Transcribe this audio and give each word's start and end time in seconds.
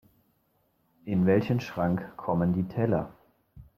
In 1.05 1.27
welchen 1.27 1.59
Schrank 1.59 2.17
kommen 2.17 2.53
die 2.53 2.67
Teller? 2.67 3.13